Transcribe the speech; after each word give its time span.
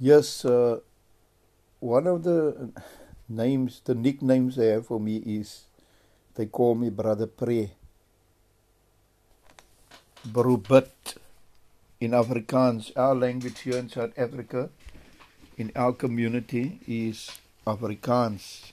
Yes, 0.00 0.44
uh, 0.44 0.78
one 1.80 2.06
of 2.06 2.22
the 2.22 2.70
names, 3.28 3.82
the 3.84 3.96
nicknames 3.96 4.54
they 4.54 4.68
have 4.68 4.86
for 4.86 5.00
me 5.00 5.16
is 5.16 5.64
they 6.36 6.46
call 6.46 6.76
me 6.76 6.88
Brother 6.88 7.26
Pre. 7.26 7.72
Brubit 10.24 11.16
in 12.00 12.12
Afrikaans, 12.12 12.92
our 12.96 13.16
language 13.16 13.58
here 13.58 13.78
in 13.78 13.88
South 13.88 14.12
Africa, 14.16 14.70
in 15.56 15.72
our 15.74 15.92
community, 15.92 16.78
is 16.86 17.32
Afrikaans. 17.66 18.70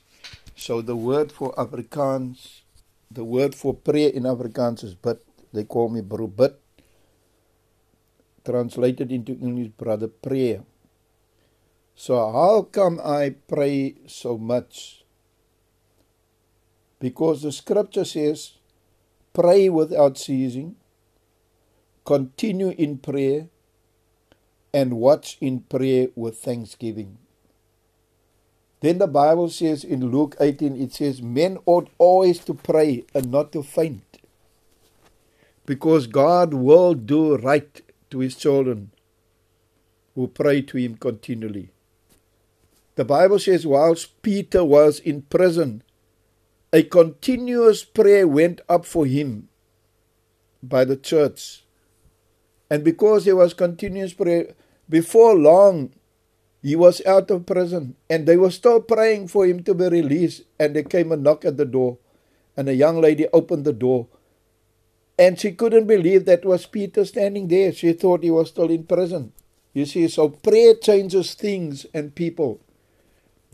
So 0.56 0.84
the 0.84 0.96
word 0.96 1.32
for 1.32 1.56
Afrikaans, 1.56 2.62
the 3.10 3.24
word 3.24 3.56
for 3.56 3.74
prayer 3.74 4.10
in 4.10 4.24
Afrikaans 4.24 4.84
is 4.84 4.94
bid. 4.94 5.18
They 5.52 5.64
call 5.64 5.90
me 5.90 6.02
Brubit. 6.02 6.54
Translated 8.46 9.12
into 9.12 9.32
English, 9.34 9.70
Brother 9.70 10.08
Prayer. 10.08 10.62
So, 11.96 12.16
how 12.32 12.64
come 12.64 13.00
I 13.04 13.36
pray 13.48 13.96
so 14.06 14.38
much? 14.38 15.06
Because 17.00 17.42
the 17.42 17.54
scripture 17.54 18.04
says, 18.04 18.54
pray 19.34 19.70
without 19.70 20.18
ceasing, 20.18 20.76
continue 22.04 22.76
in 22.78 22.98
prayer, 22.98 23.48
and 24.74 24.98
watch 24.98 25.38
in 25.40 25.62
prayer 25.62 26.10
with 26.16 26.38
thanksgiving. 26.38 27.18
Then 28.82 28.98
the 28.98 29.08
Bible 29.08 29.50
says 29.50 29.86
in 29.86 30.12
Luke 30.12 30.36
18, 30.40 30.76
it 30.76 30.94
says, 30.94 31.22
Men 31.22 31.58
ought 31.66 31.90
always 31.98 32.40
to 32.40 32.54
pray 32.54 33.06
and 33.14 33.32
not 33.32 33.54
to 33.54 33.64
faint. 33.64 34.04
Because 35.66 36.08
God 36.08 36.54
will 36.54 36.94
do 36.94 37.38
right 37.38 37.82
to 38.12 38.20
his 38.20 38.36
children 38.36 38.92
who 40.14 40.28
pray 40.28 40.62
to 40.62 40.78
him 40.78 40.98
continually. 40.98 41.72
The 42.96 43.06
Bible 43.06 43.40
says, 43.40 43.68
whilst 43.68 44.22
Peter 44.22 44.64
was 44.64 45.00
in 45.00 45.24
prison, 45.24 45.84
a 46.72 46.84
continuous 46.84 47.84
prayer 47.84 48.28
went 48.28 48.62
up 48.68 48.86
for 48.86 49.06
him 49.06 49.50
by 50.64 50.86
the 50.86 50.98
church. 50.98 51.66
And 52.70 52.84
because 52.84 53.26
there 53.26 53.36
was 53.36 53.54
continuous 53.54 54.14
prayer, 54.14 54.56
before 54.90 55.36
long, 55.36 55.92
he 56.62 56.76
was 56.76 57.06
out 57.06 57.30
of 57.30 57.46
prison. 57.46 57.96
And 58.10 58.26
they 58.26 58.38
were 58.38 58.50
still 58.50 58.82
praying 58.82 59.28
for 59.28 59.46
him 59.46 59.62
to 59.64 59.74
be 59.74 59.88
released. 59.88 60.44
And 60.60 60.76
there 60.76 60.84
came 60.84 61.12
a 61.12 61.18
knock 61.18 61.46
at 61.46 61.58
the 61.58 61.66
door. 61.66 61.98
And 62.58 62.68
a 62.68 62.76
young 62.76 63.00
lady 63.02 63.28
opened 63.34 63.66
the 63.66 63.74
door. 63.74 64.08
And 65.20 65.40
she 65.40 65.52
couldn't 65.52 65.86
believe 65.86 66.26
that 66.26 66.44
was 66.44 66.66
Peter 66.66 67.06
standing 67.06 67.48
there. 67.48 67.72
She 67.72 67.94
thought 67.94 68.24
he 68.24 68.32
was 68.32 68.50
still 68.50 68.70
in 68.72 68.84
prison. 68.84 69.32
You 69.74 69.86
see, 69.86 70.08
so 70.08 70.30
prayer 70.30 70.74
changes 70.74 71.36
things 71.36 71.86
and 71.94 72.16
people. 72.16 72.62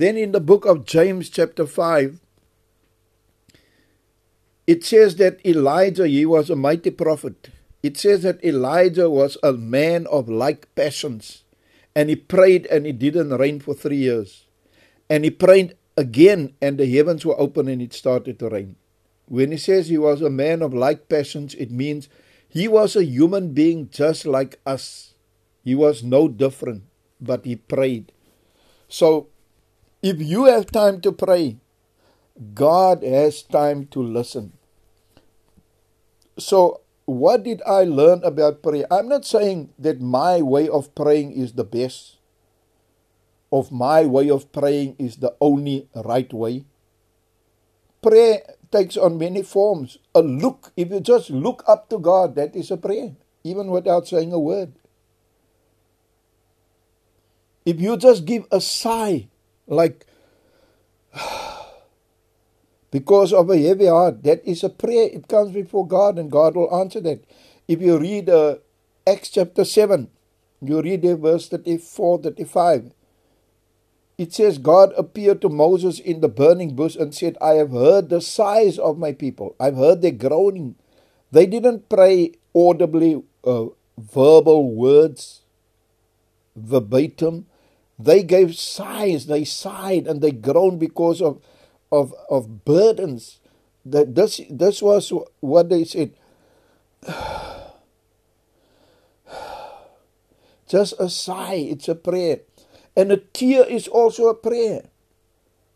Then 0.01 0.17
in 0.17 0.31
the 0.31 0.41
book 0.41 0.65
of 0.65 0.83
James, 0.83 1.29
chapter 1.29 1.67
5, 1.67 2.19
it 4.65 4.83
says 4.83 5.17
that 5.17 5.37
Elijah, 5.45 6.07
he 6.07 6.25
was 6.25 6.49
a 6.49 6.55
mighty 6.55 6.89
prophet. 6.89 7.49
It 7.83 7.97
says 7.97 8.23
that 8.23 8.43
Elijah 8.43 9.11
was 9.11 9.37
a 9.43 9.53
man 9.53 10.07
of 10.07 10.27
like 10.27 10.73
passions. 10.73 11.43
And 11.93 12.09
he 12.09 12.15
prayed 12.15 12.65
and 12.65 12.87
it 12.87 12.97
didn't 12.97 13.29
rain 13.29 13.59
for 13.59 13.75
three 13.75 13.97
years. 13.97 14.47
And 15.07 15.23
he 15.23 15.29
prayed 15.29 15.77
again 15.95 16.55
and 16.59 16.79
the 16.79 16.89
heavens 16.89 17.23
were 17.23 17.39
open 17.39 17.67
and 17.67 17.79
it 17.79 17.93
started 17.93 18.39
to 18.39 18.49
rain. 18.49 18.77
When 19.27 19.51
he 19.51 19.57
says 19.57 19.89
he 19.89 19.99
was 19.99 20.23
a 20.23 20.31
man 20.31 20.63
of 20.63 20.73
like 20.73 21.09
passions, 21.09 21.53
it 21.53 21.69
means 21.69 22.09
he 22.49 22.67
was 22.67 22.95
a 22.95 23.05
human 23.05 23.53
being 23.53 23.87
just 23.91 24.25
like 24.25 24.57
us. 24.65 25.13
He 25.63 25.75
was 25.75 26.01
no 26.01 26.27
different, 26.27 26.85
but 27.21 27.45
he 27.45 27.55
prayed. 27.55 28.11
So 28.89 29.27
if 30.01 30.19
you 30.21 30.45
have 30.45 30.65
time 30.67 31.01
to 31.01 31.11
pray, 31.11 31.57
God 32.53 33.03
has 33.03 33.43
time 33.43 33.85
to 33.93 34.01
listen. 34.01 34.53
So, 36.37 36.81
what 37.05 37.43
did 37.43 37.61
I 37.67 37.83
learn 37.83 38.23
about 38.23 38.63
prayer? 38.63 38.87
I'm 38.89 39.07
not 39.07 39.25
saying 39.25 39.73
that 39.77 40.01
my 40.01 40.41
way 40.41 40.69
of 40.69 40.95
praying 40.95 41.33
is 41.33 41.53
the 41.53 41.63
best, 41.63 42.17
of 43.51 43.71
my 43.71 44.05
way 44.05 44.29
of 44.29 44.51
praying 44.51 44.95
is 44.97 45.17
the 45.17 45.35
only 45.39 45.87
right 45.93 46.31
way. 46.33 46.65
Prayer 48.01 48.41
takes 48.71 48.97
on 48.97 49.19
many 49.19 49.43
forms. 49.43 49.99
A 50.15 50.21
look, 50.21 50.71
if 50.75 50.89
you 50.89 50.99
just 50.99 51.29
look 51.29 51.63
up 51.67 51.89
to 51.89 51.99
God, 51.99 52.35
that 52.35 52.55
is 52.55 52.71
a 52.71 52.77
prayer, 52.77 53.13
even 53.43 53.67
without 53.67 54.07
saying 54.07 54.33
a 54.33 54.39
word. 54.39 54.73
If 57.65 57.79
you 57.79 57.97
just 57.97 58.25
give 58.25 58.47
a 58.51 58.59
sigh, 58.59 59.27
like 59.71 60.05
because 62.91 63.33
of 63.33 63.49
a 63.49 63.57
heavy 63.57 63.87
heart. 63.87 64.23
That 64.23 64.45
is 64.45 64.63
a 64.63 64.69
prayer. 64.69 65.09
It 65.11 65.27
comes 65.27 65.51
before 65.51 65.87
God 65.87 66.19
and 66.19 66.29
God 66.29 66.55
will 66.55 66.73
answer 66.75 67.01
that. 67.01 67.23
If 67.67 67.81
you 67.81 67.97
read 67.97 68.29
uh, 68.29 68.57
Acts 69.07 69.29
chapter 69.29 69.65
7, 69.65 70.09
you 70.61 70.81
read 70.81 71.01
there 71.01 71.15
verse 71.15 71.47
34, 71.47 72.19
35. 72.23 72.91
It 74.17 74.33
says, 74.33 74.59
God 74.59 74.93
appeared 74.97 75.41
to 75.41 75.49
Moses 75.49 75.99
in 75.99 76.21
the 76.21 76.27
burning 76.29 76.75
bush 76.75 76.95
and 76.95 77.15
said, 77.15 77.37
I 77.41 77.53
have 77.53 77.71
heard 77.71 78.09
the 78.09 78.21
sighs 78.21 78.77
of 78.77 78.99
my 78.99 79.13
people. 79.13 79.55
I've 79.59 79.77
heard 79.77 80.01
their 80.01 80.11
groaning. 80.11 80.75
They 81.31 81.47
didn't 81.47 81.89
pray 81.89 82.33
audibly, 82.53 83.23
uh, 83.43 83.67
verbal 83.97 84.75
words, 84.75 85.41
verbatim. 86.55 87.47
They 88.03 88.23
gave 88.23 88.55
sighs, 88.55 89.27
they 89.27 89.43
sighed 89.45 90.07
and 90.07 90.21
they 90.21 90.31
groaned 90.31 90.79
because 90.79 91.21
of, 91.21 91.41
of, 91.91 92.13
of 92.29 92.65
burdens. 92.65 93.39
That 93.85 94.15
this, 94.15 94.41
this 94.49 94.81
was 94.81 95.11
what 95.39 95.69
they 95.69 95.83
said. 95.83 96.13
Just 100.67 100.93
a 100.99 101.09
sigh, 101.09 101.55
it's 101.55 101.87
a 101.89 101.95
prayer. 101.95 102.41
And 102.95 103.11
a 103.11 103.17
tear 103.17 103.65
is 103.67 103.87
also 103.87 104.27
a 104.27 104.35
prayer. 104.35 104.83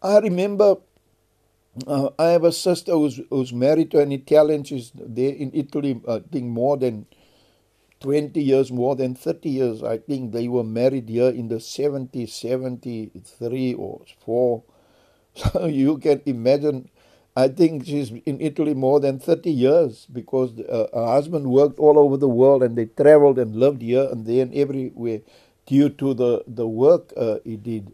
I 0.02 0.19
remember 0.19 0.78
uh, 1.88 2.09
I 2.18 2.28
have 2.28 2.44
a 2.44 2.52
sister 2.52 2.94
who's, 2.94 3.19
who's 3.30 3.52
married 3.53 3.92
to 3.92 4.00
an 4.00 4.12
Italian. 4.12 4.63
She's 4.63 4.92
there 4.96 5.34
in 5.34 5.52
Italy, 5.53 6.02
I 6.07 6.19
think, 6.31 6.46
more 6.46 6.78
than 6.78 7.06
20 8.00 8.41
years, 8.41 8.72
more 8.72 8.95
than 8.95 9.16
30 9.16 9.50
years. 9.50 9.83
I 9.83 9.97
think 9.97 10.31
they 10.31 10.47
were 10.47 10.63
married 10.63 11.09
here 11.09 11.29
in 11.29 11.47
the 11.47 11.59
70s, 11.59 12.29
73 12.29 13.73
or 13.73 14.01
4. 14.19 14.63
So 15.35 15.66
you 15.66 15.97
can 15.97 16.22
imagine, 16.25 16.89
I 17.35 17.50
think 17.50 17.85
she's 17.85 18.11
in 18.11 18.39
Italy 18.39 18.73
more 18.73 19.01
than 19.01 19.19
30 19.19 19.51
years 19.51 20.07
because 20.11 20.57
uh, 20.59 20.88
her 20.94 21.07
husband 21.07 21.47
worked 21.47 21.78
all 21.78 22.00
over 22.00 22.16
the 22.16 22.29
world 22.29 22.63
and 22.63 22.78
they 22.78 22.85
traveled 22.85 23.38
and 23.38 23.56
lived 23.56 23.81
here 23.81 24.07
and 24.09 24.25
there 24.25 24.44
and 24.44 24.53
everywhere 24.53 25.22
due 25.66 25.89
to 25.89 26.13
the, 26.13 26.44
the 26.47 26.67
work 26.67 27.12
uh, 27.17 27.39
he 27.44 27.57
did. 27.57 27.91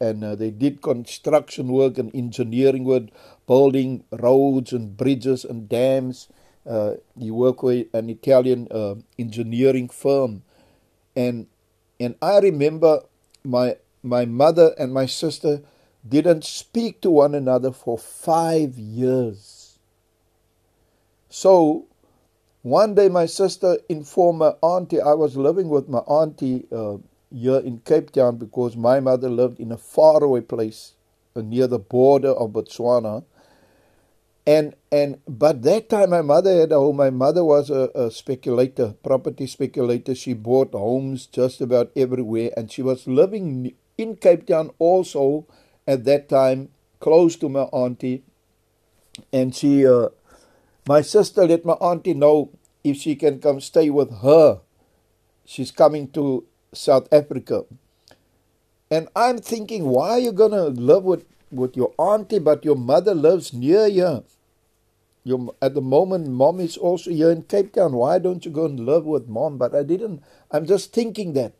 And 0.00 0.24
uh, 0.24 0.34
they 0.34 0.50
did 0.50 0.80
construction 0.80 1.68
work 1.68 1.98
and 1.98 2.10
engineering 2.14 2.84
work, 2.84 3.08
building 3.46 4.04
roads 4.10 4.72
and 4.72 4.96
bridges 4.96 5.44
and 5.44 5.68
dams 5.68 6.28
uh, 6.66 6.94
he 7.18 7.30
worked 7.30 7.62
with 7.62 7.86
an 7.94 8.10
Italian 8.10 8.68
uh, 8.70 8.94
engineering 9.18 9.88
firm, 9.88 10.42
and 11.16 11.46
and 11.98 12.14
I 12.20 12.38
remember 12.38 13.02
my 13.44 13.76
my 14.02 14.24
mother 14.24 14.74
and 14.78 14.92
my 14.92 15.06
sister 15.06 15.62
didn't 16.06 16.44
speak 16.44 17.00
to 17.02 17.10
one 17.10 17.34
another 17.34 17.72
for 17.72 17.98
five 17.98 18.78
years. 18.78 19.78
So 21.28 21.86
one 22.62 22.94
day 22.94 23.08
my 23.08 23.26
sister 23.26 23.78
informed 23.88 24.40
my 24.40 24.54
auntie 24.60 25.00
I 25.00 25.14
was 25.14 25.36
living 25.36 25.68
with 25.68 25.88
my 25.88 26.00
auntie 26.00 26.66
uh, 26.72 26.98
here 27.32 27.58
in 27.58 27.80
Cape 27.80 28.12
Town 28.12 28.36
because 28.36 28.76
my 28.76 29.00
mother 29.00 29.30
lived 29.30 29.60
in 29.60 29.72
a 29.72 29.78
faraway 29.78 30.40
place 30.40 30.94
uh, 31.36 31.40
near 31.40 31.66
the 31.66 31.78
border 31.78 32.30
of 32.30 32.50
Botswana 32.50 33.24
and 34.50 34.74
and 34.90 35.18
but 35.28 35.62
that 35.62 35.88
time 35.88 36.10
my 36.10 36.22
mother 36.22 36.52
had 36.60 36.72
a 36.72 36.78
home. 36.78 36.96
My 36.96 37.10
mother 37.10 37.44
was 37.44 37.70
a, 37.70 37.88
a 37.94 38.10
speculator, 38.10 38.94
property 39.04 39.46
speculator. 39.46 40.12
She 40.14 40.32
bought 40.32 40.72
homes 40.72 41.26
just 41.26 41.60
about 41.60 41.92
everywhere, 41.94 42.50
and 42.56 42.72
she 42.72 42.82
was 42.82 43.06
living 43.06 43.74
in 43.96 44.16
Cape 44.16 44.48
Town 44.48 44.72
also 44.80 45.46
at 45.86 46.04
that 46.04 46.28
time, 46.28 46.70
close 46.98 47.36
to 47.36 47.48
my 47.48 47.66
auntie. 47.82 48.24
And 49.32 49.54
she, 49.54 49.86
uh, 49.86 50.08
my 50.88 51.02
sister, 51.02 51.46
let 51.46 51.64
my 51.64 51.74
auntie 51.74 52.14
know 52.14 52.50
if 52.82 52.96
she 52.96 53.14
can 53.14 53.38
come 53.38 53.60
stay 53.60 53.88
with 53.88 54.10
her. 54.22 54.60
She's 55.44 55.70
coming 55.70 56.08
to 56.18 56.44
South 56.72 57.06
Africa. 57.12 57.64
And 58.90 59.08
I'm 59.14 59.38
thinking, 59.38 59.84
why 59.86 60.10
are 60.10 60.18
you 60.18 60.32
gonna 60.32 60.64
live 60.64 61.04
with, 61.04 61.24
with 61.52 61.76
your 61.76 61.92
auntie, 61.98 62.40
but 62.40 62.64
your 62.64 62.76
mother 62.76 63.14
lives 63.14 63.52
near 63.52 63.86
you? 63.86 64.24
Your, 65.22 65.54
at 65.60 65.74
the 65.74 65.82
moment, 65.82 66.28
mom 66.28 66.60
is 66.60 66.76
also 66.76 67.10
here 67.10 67.30
in 67.30 67.42
Cape 67.42 67.74
Town. 67.74 67.92
Why 67.92 68.18
don't 68.18 68.44
you 68.44 68.50
go 68.50 68.64
and 68.64 68.80
live 68.80 69.04
with 69.04 69.28
mom? 69.28 69.58
But 69.58 69.74
I 69.74 69.82
didn't. 69.82 70.22
I'm 70.50 70.66
just 70.66 70.92
thinking 70.92 71.34
that. 71.34 71.54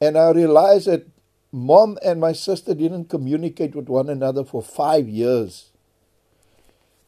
And 0.00 0.18
I 0.18 0.30
realized 0.30 0.86
that 0.86 1.06
mom 1.50 1.98
and 2.04 2.20
my 2.20 2.32
sister 2.32 2.74
didn't 2.74 3.08
communicate 3.08 3.74
with 3.74 3.88
one 3.88 4.08
another 4.08 4.44
for 4.44 4.62
five 4.62 5.08
years. 5.08 5.70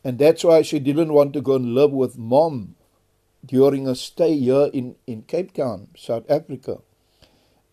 And 0.03 0.19
that's 0.19 0.45
why 0.45 0.63
she 0.63 0.79
didn't 0.79 1.13
want 1.13 1.33
to 1.33 1.41
go 1.41 1.57
and 1.57 1.75
live 1.75 1.91
with 1.91 2.19
mom 2.19 2.77
during 3.45 3.89
a 3.89 3.95
stay 3.95 4.37
here 4.37 4.71
in, 4.73 4.97
in 5.07 5.23
Cape 5.23 5.53
Town, 5.55 5.89
South 5.97 6.25
Africa. 6.31 6.79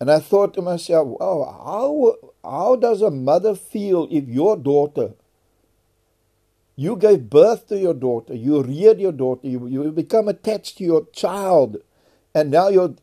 And 0.00 0.10
I 0.10 0.18
thought 0.18 0.54
to 0.54 0.62
myself, 0.62 1.06
wow, 1.06 1.60
how, 1.64 2.16
how 2.42 2.76
does 2.76 3.02
a 3.02 3.10
mother 3.10 3.54
feel 3.54 4.08
if 4.10 4.28
your 4.28 4.56
daughter, 4.56 5.12
you 6.76 6.96
gave 6.96 7.30
birth 7.30 7.68
to 7.68 7.78
your 7.78 7.94
daughter, 7.94 8.34
you 8.34 8.62
reared 8.62 9.00
your 9.00 9.12
daughter, 9.12 9.46
you, 9.46 9.66
you 9.66 9.92
become 9.92 10.28
attached 10.28 10.78
to 10.78 10.84
your 10.84 11.06
child, 11.12 11.76
and 12.34 12.50
now 12.50 12.68
you're, 12.68 12.94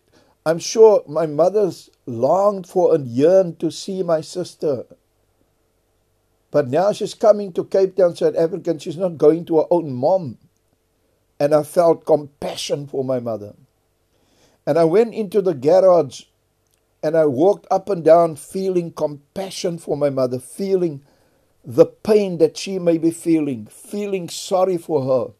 I'm 0.45 0.59
sure 0.59 1.03
my 1.07 1.25
mother's 1.25 1.89
longed 2.05 2.67
for 2.67 2.95
and 2.95 3.07
yearned 3.07 3.59
to 3.59 3.71
see 3.71 4.01
my 4.01 4.21
sister. 4.21 4.85
But 6.51 6.67
now 6.67 6.91
she's 6.91 7.13
coming 7.13 7.53
to 7.53 7.63
Cape 7.63 7.95
Town, 7.95 8.15
South 8.15 8.35
Africa, 8.35 8.71
and 8.71 8.81
she's 8.81 8.97
not 8.97 9.17
going 9.17 9.45
to 9.45 9.57
her 9.57 9.65
own 9.69 9.93
mom. 9.93 10.39
And 11.39 11.53
I 11.53 11.63
felt 11.63 12.05
compassion 12.05 12.87
for 12.87 13.03
my 13.03 13.19
mother. 13.19 13.53
And 14.65 14.77
I 14.77 14.83
went 14.83 15.13
into 15.13 15.41
the 15.41 15.53
garage 15.53 16.23
and 17.01 17.15
I 17.15 17.25
walked 17.25 17.65
up 17.71 17.89
and 17.89 18.03
down 18.03 18.35
feeling 18.35 18.91
compassion 18.91 19.77
for 19.77 19.95
my 19.95 20.09
mother, 20.09 20.39
feeling 20.39 21.01
the 21.63 21.85
pain 21.85 22.37
that 22.37 22.57
she 22.57 22.79
may 22.79 22.97
be 22.97 23.11
feeling, 23.11 23.67
feeling 23.67 24.29
sorry 24.29 24.77
for 24.77 25.03
her. 25.03 25.33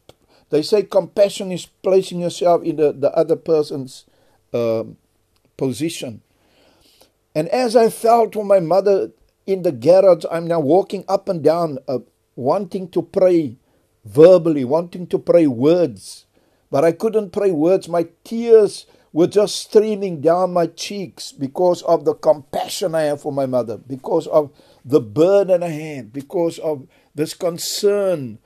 They 0.50 0.62
say 0.62 0.82
compassion 0.82 1.52
is 1.52 1.66
placing 1.66 2.20
yourself 2.20 2.62
in 2.62 2.76
the, 2.76 2.92
the 2.92 3.10
other 3.12 3.36
person's 3.36 4.04
uh, 4.52 4.84
position. 5.56 6.22
And 7.34 7.48
as 7.48 7.76
I 7.76 7.88
felt 7.88 8.34
for 8.34 8.44
my 8.44 8.60
mother 8.60 9.12
in 9.46 9.62
the 9.62 9.72
garage, 9.72 10.24
I'm 10.30 10.46
now 10.46 10.60
walking 10.60 11.04
up 11.08 11.28
and 11.28 11.42
down, 11.42 11.78
uh, 11.86 12.00
wanting 12.34 12.88
to 12.90 13.02
pray 13.02 13.56
verbally, 14.04 14.64
wanting 14.64 15.06
to 15.08 15.18
pray 15.18 15.46
words. 15.46 16.26
But 16.70 16.84
I 16.84 16.92
couldn't 16.92 17.30
pray 17.30 17.50
words. 17.50 17.88
My 17.88 18.08
tears 18.24 18.86
were 19.12 19.26
just 19.26 19.56
streaming 19.56 20.20
down 20.20 20.52
my 20.52 20.66
cheeks 20.66 21.32
because 21.32 21.82
of 21.82 22.04
the 22.04 22.14
compassion 22.14 22.94
I 22.94 23.02
have 23.02 23.22
for 23.22 23.32
my 23.32 23.46
mother, 23.46 23.76
because 23.76 24.26
of 24.28 24.50
the 24.84 25.00
burden 25.00 25.62
I 25.62 25.68
have, 25.68 26.12
because 26.12 26.58
of 26.58 26.86
this 27.14 27.34
concern. 27.34 28.38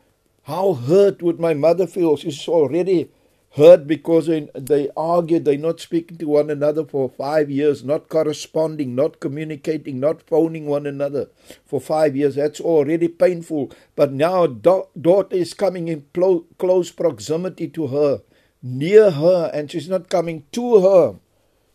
How 0.44 0.74
hurt 0.74 1.22
would 1.22 1.40
my 1.40 1.54
mother 1.54 1.86
feel? 1.86 2.16
She's 2.16 2.46
already 2.48 3.10
hurt 3.56 3.86
because 3.86 4.26
they, 4.26 4.48
they 4.54 4.90
argued, 4.96 5.44
they're 5.44 5.56
not 5.56 5.80
speaking 5.80 6.18
to 6.18 6.26
one 6.28 6.50
another 6.50 6.84
for 6.84 7.08
five 7.08 7.50
years, 7.50 7.84
not 7.84 8.08
corresponding, 8.08 8.94
not 8.94 9.20
communicating, 9.20 10.00
not 10.00 10.22
phoning 10.22 10.66
one 10.66 10.86
another 10.86 11.28
for 11.64 11.80
five 11.80 12.16
years. 12.16 12.34
That's 12.34 12.60
already 12.60 13.08
painful. 13.08 13.72
But 13.94 14.12
now 14.12 14.46
da- 14.46 14.86
daughter 15.00 15.36
is 15.36 15.54
coming 15.54 15.88
in 15.88 16.02
plo- 16.12 16.44
close 16.58 16.90
proximity 16.90 17.68
to 17.68 17.86
her 17.86 18.22
near 18.62 19.10
her 19.12 19.50
and 19.54 19.70
she's 19.70 19.88
not 19.88 20.08
coming 20.08 20.44
to 20.52 20.80
her. 20.80 21.18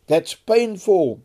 That's 0.08 0.34
painful. 0.34 1.24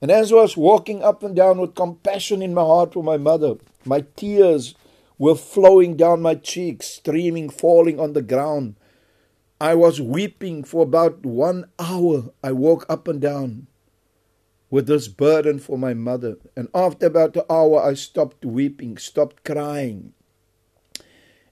And 0.00 0.10
as 0.10 0.32
I 0.32 0.36
was 0.36 0.56
walking 0.56 1.02
up 1.02 1.22
and 1.22 1.34
down 1.34 1.58
with 1.58 1.74
compassion 1.74 2.40
in 2.42 2.54
my 2.54 2.62
heart 2.62 2.92
for 2.92 3.02
my 3.02 3.16
mother, 3.16 3.54
my 3.84 4.04
tears 4.16 4.74
were 5.18 5.34
flowing 5.34 5.96
down 5.96 6.22
my 6.22 6.36
cheeks, 6.36 6.86
streaming, 6.86 7.50
falling 7.50 7.98
on 7.98 8.12
the 8.12 8.22
ground. 8.22 8.76
I 9.60 9.74
was 9.74 10.00
weeping 10.00 10.62
for 10.62 10.84
about 10.84 11.26
one 11.26 11.66
hour. 11.80 12.30
I 12.44 12.52
walked 12.52 12.88
up 12.88 13.08
and 13.08 13.20
down 13.20 13.66
with 14.70 14.86
this 14.86 15.08
burden 15.08 15.58
for 15.58 15.76
my 15.76 15.94
mother. 15.94 16.36
And 16.56 16.68
after 16.72 17.06
about 17.06 17.36
an 17.36 17.42
hour, 17.50 17.82
I 17.82 17.94
stopped 17.94 18.44
weeping, 18.44 18.98
stopped 18.98 19.44
crying. 19.44 20.12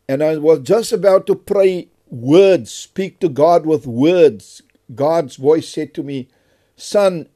And 0.08 0.22
I 0.22 0.36
was 0.36 0.60
just 0.60 0.92
about 0.92 1.26
to 1.26 1.34
pray 1.34 1.88
words, 2.08 2.70
speak 2.70 3.18
to 3.20 3.28
God 3.28 3.66
with 3.66 3.86
words. 3.86 4.62
God's 4.94 5.34
voice 5.34 5.68
said 5.68 5.94
to 5.94 6.04
me, 6.04 6.28
Son, 6.76 7.28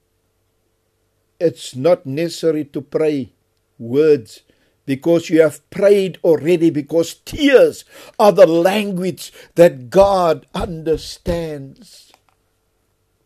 it's 1.41 1.75
not 1.75 2.07
necessary 2.07 2.65
to 2.67 2.81
pray 2.81 3.33
words 3.79 4.43
because 4.87 5.31
you 5.31 5.41
have 5.41 5.69
prayed 5.71 6.19
already, 6.25 6.71
because 6.71 7.15
tears 7.15 7.85
are 8.19 8.33
the 8.33 8.47
language 8.47 9.33
that 9.55 9.89
God 9.89 10.47
understands. 10.55 12.13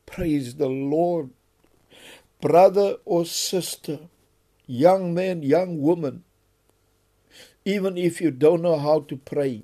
Praise 0.07 0.57
the 0.57 0.69
Lord. 0.69 1.31
Brother 2.41 2.97
or 3.07 3.25
sister, 3.25 4.01
young 4.67 5.15
man, 5.15 5.43
young 5.43 5.81
woman, 5.81 6.25
even 7.65 7.97
if 7.97 8.21
you 8.21 8.31
don't 8.31 8.61
know 8.61 8.79
how 8.79 9.01
to 9.01 9.17
pray, 9.17 9.63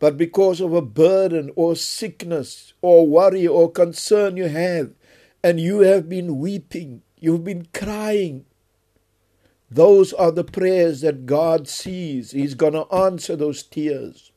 but 0.00 0.16
because 0.16 0.60
of 0.60 0.72
a 0.74 0.82
burden 0.82 1.52
or 1.54 1.76
sickness 1.76 2.72
or 2.82 3.06
worry 3.06 3.46
or 3.46 3.70
concern 3.70 4.36
you 4.36 4.48
have, 4.48 4.90
and 5.42 5.60
you 5.60 5.80
have 5.80 6.08
been 6.08 6.38
weeping, 6.38 7.02
you've 7.18 7.44
been 7.44 7.68
crying, 7.72 8.44
those 9.70 10.12
are 10.12 10.32
the 10.32 10.44
prayers 10.44 11.02
that 11.02 11.26
God 11.26 11.68
sees. 11.68 12.30
He's 12.30 12.54
going 12.54 12.72
to 12.72 12.86
answer 12.92 13.36
those 13.36 13.62
tears. 13.62 14.32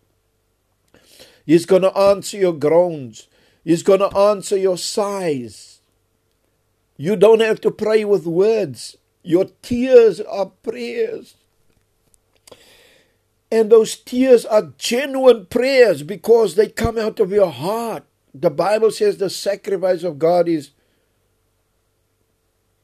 He's 1.46 1.66
going 1.66 1.84
to 1.84 1.98
answer 1.98 2.38
your 2.38 2.54
groans. 2.54 3.28
He's 3.64 3.84
going 3.84 4.00
to 4.00 4.16
answer 4.16 4.58
your 4.58 4.78
sighs. 4.78 5.82
You 6.98 7.16
don't 7.16 7.40
have 7.40 7.62
to 7.62 7.72
pray 7.72 8.04
with 8.06 8.26
words. 8.26 8.98
Your 9.24 9.46
tears 9.62 10.20
are 10.22 10.48
prayers. 10.48 11.36
And 13.52 13.70
those 13.70 13.96
tears 13.96 14.46
are 14.46 14.74
genuine 14.78 15.46
prayers 15.46 16.04
because 16.04 16.56
they 16.56 16.68
come 16.68 16.98
out 16.98 17.20
of 17.20 17.32
your 17.32 17.52
heart. 17.52 18.06
The 18.34 18.50
Bible 18.50 18.92
says 18.92 19.18
the 19.18 19.30
sacrifice 19.30 20.04
of 20.04 20.20
God 20.20 20.48
is 20.48 20.72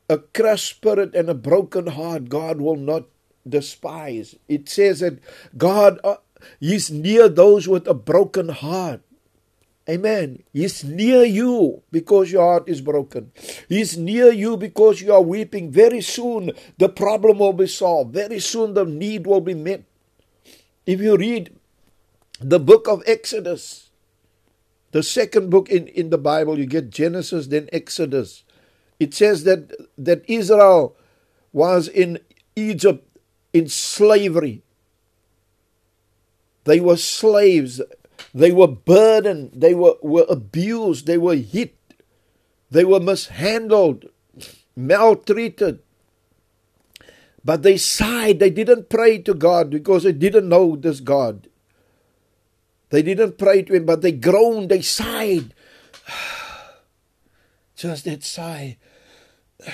a 0.10 0.18
crushed 0.18 0.78
spirit 0.78 1.14
and 1.16 1.30
a 1.30 1.34
broken 1.34 1.88
heart. 1.88 2.30
God 2.30 2.62
will 2.62 2.76
not 2.76 3.06
despise. 3.48 4.36
It 4.48 4.70
says 4.70 5.00
that 5.02 5.20
God 5.58 6.00
uh, 6.04 6.18
is 6.62 6.92
near 6.92 7.30
those 7.30 7.68
with 7.68 7.88
a 7.88 7.94
broken 7.94 8.50
heart. 8.50 9.02
Amen. 9.90 10.44
He's 10.52 10.84
near 10.84 11.24
you 11.24 11.82
because 11.92 12.30
your 12.32 12.44
heart 12.44 12.68
is 12.68 12.82
broken. 12.82 13.32
He's 13.70 13.98
near 13.98 14.32
you 14.34 14.58
because 14.58 15.02
you 15.02 15.14
are 15.14 15.22
weeping. 15.22 15.72
Very 15.72 16.02
soon 16.02 16.52
the 16.78 16.90
problem 16.90 17.40
will 17.40 17.54
be 17.54 17.68
solved. 17.68 18.14
Very 18.14 18.40
soon 18.40 18.74
the 18.74 18.84
need 18.84 19.26
will 19.26 19.40
be 19.40 19.54
met. 19.54 19.86
If 20.86 21.00
you 21.00 21.16
read 21.16 21.56
the 22.40 22.60
book 22.60 22.88
of 22.90 23.02
Exodus, 23.08 23.90
the 24.92 25.04
second 25.04 25.50
book 25.50 25.70
in, 25.70 25.88
in 25.88 26.10
the 26.10 26.18
Bible, 26.18 26.60
you 26.60 26.66
get 26.66 26.90
Genesis, 26.90 27.48
then 27.48 27.70
Exodus. 27.72 28.44
It 29.00 29.14
says 29.14 29.44
that, 29.44 29.72
that 29.98 30.24
Israel 30.28 30.96
was 31.54 31.88
in 31.88 32.20
Egypt 32.56 33.08
in 33.54 33.70
slavery. 33.70 34.64
They 36.66 36.80
were 36.80 36.98
slaves. 36.98 37.82
They 38.34 38.52
were 38.52 38.68
burdened. 38.68 39.52
They 39.54 39.74
were, 39.74 39.96
were 40.02 40.26
abused. 40.30 41.08
They 41.08 41.18
were 41.18 41.36
hit. 41.36 41.76
They 42.70 42.84
were 42.84 43.00
mishandled, 43.00 44.06
maltreated. 44.76 45.80
But 47.46 47.64
they 47.64 47.78
sighed. 47.78 48.40
They 48.40 48.50
didn't 48.50 48.90
pray 48.90 49.20
to 49.20 49.34
God 49.34 49.70
because 49.70 50.04
they 50.04 50.12
didn't 50.12 50.50
know 50.50 50.76
this 50.76 51.00
God. 51.00 51.48
They 52.90 53.02
didn't 53.02 53.38
pray 53.38 53.64
to 53.64 53.74
Him, 53.74 53.86
but 53.86 54.02
they 54.02 54.12
groaned. 54.12 54.70
They 54.70 54.82
sighed. 54.82 55.54
Just 57.78 58.06
that 58.06 58.24
sigh. 58.24 58.78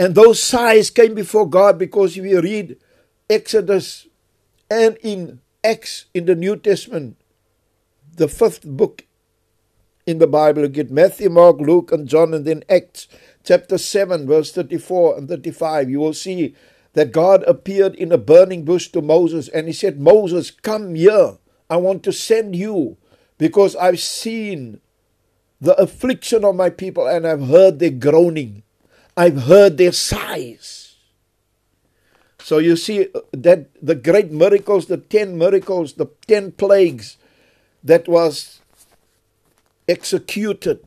And 0.00 0.14
those 0.14 0.40
sighs 0.40 0.90
came 0.90 1.14
before 1.16 1.48
God 1.48 1.76
because 1.76 2.16
if 2.16 2.24
you 2.24 2.40
read 2.40 2.76
Exodus 3.28 4.06
and 4.70 4.96
in 5.02 5.40
Acts 5.64 6.04
in 6.14 6.26
the 6.26 6.36
New 6.36 6.56
Testament, 6.56 7.16
the 8.14 8.28
fifth 8.28 8.64
book 8.64 9.06
in 10.06 10.18
the 10.18 10.28
Bible, 10.28 10.62
you 10.62 10.68
get 10.68 10.92
Matthew, 10.92 11.28
Mark, 11.30 11.58
Luke, 11.58 11.90
and 11.90 12.06
John, 12.06 12.32
and 12.32 12.44
then 12.44 12.62
Acts 12.68 13.08
chapter 13.42 13.76
7, 13.76 14.24
verse 14.26 14.52
34 14.52 15.18
and 15.18 15.28
35, 15.28 15.90
you 15.90 15.98
will 15.98 16.14
see 16.14 16.54
that 16.92 17.10
God 17.10 17.42
appeared 17.44 17.96
in 17.96 18.12
a 18.12 18.18
burning 18.18 18.64
bush 18.64 18.88
to 18.88 19.02
Moses 19.02 19.48
and 19.48 19.66
he 19.66 19.72
said, 19.72 20.00
Moses, 20.00 20.50
come 20.50 20.94
here. 20.94 21.38
I 21.68 21.76
want 21.76 22.02
to 22.04 22.12
send 22.12 22.54
you 22.54 22.98
because 23.36 23.74
I've 23.76 24.00
seen 24.00 24.80
the 25.60 25.74
affliction 25.80 26.44
of 26.44 26.54
my 26.54 26.70
people 26.70 27.06
and 27.06 27.26
I've 27.26 27.46
heard 27.48 27.78
their 27.78 27.90
groaning. 27.90 28.62
I've 29.16 29.42
heard 29.42 29.76
their 29.76 29.92
sighs. 29.92 30.96
So 32.40 32.58
you 32.58 32.76
see 32.76 33.08
uh, 33.14 33.20
that 33.32 33.68
the 33.82 33.94
great 33.94 34.30
miracles, 34.30 34.86
the 34.86 34.96
10 34.96 35.36
miracles, 35.36 35.94
the 35.94 36.06
10 36.26 36.52
plagues 36.52 37.16
that 37.82 38.08
was 38.08 38.60
executed 39.88 40.80